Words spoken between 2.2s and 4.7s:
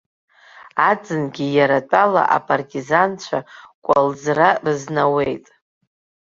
апартизанцәа кәалӡра